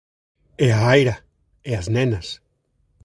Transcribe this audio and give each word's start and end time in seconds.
E 0.65 0.67
a 0.77 0.81
Aira 0.93 1.15
e 1.69 1.71
as 1.79 1.87
nenas. 1.95 2.27